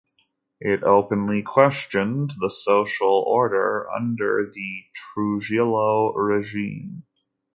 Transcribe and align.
It 0.59 0.81
openly 0.81 1.43
questioned 1.43 2.31
the 2.39 2.49
social 2.49 3.23
order 3.27 3.87
under 3.91 4.49
the 4.51 4.85
Trujillo 4.95 6.11
regime. 6.13 7.03